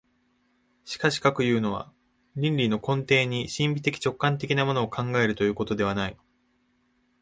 [0.83, 1.93] しかしかくいうのは、
[2.33, 6.17] 論理の根底に神秘的直観的なものを考えるということではない。